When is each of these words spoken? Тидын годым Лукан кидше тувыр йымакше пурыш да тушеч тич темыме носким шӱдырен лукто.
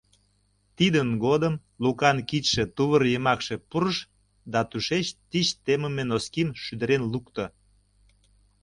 Тидын 0.77 1.09
годым 1.25 1.53
Лукан 1.83 2.17
кидше 2.29 2.63
тувыр 2.75 3.03
йымакше 3.13 3.55
пурыш 3.69 3.97
да 4.53 4.59
тушеч 4.69 5.05
тич 5.29 5.47
темыме 5.65 6.03
носким 6.11 6.49
шӱдырен 6.63 7.03
лукто. 7.13 7.45